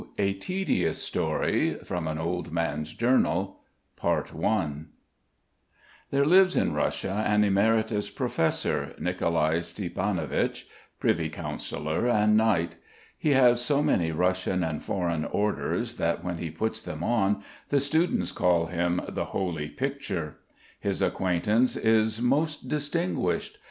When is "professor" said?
8.09-8.95